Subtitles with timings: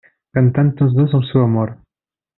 [0.37, 1.77] Cantant tots dos el seu amor.